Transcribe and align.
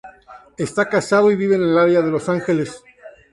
Está 0.57 0.89
casado 0.89 1.29
y 1.29 1.35
vive 1.35 1.53
en 1.57 1.61
el 1.61 1.77
área 1.77 2.01
de 2.01 2.09
Los 2.09 2.27
Ángeles. 2.27 2.81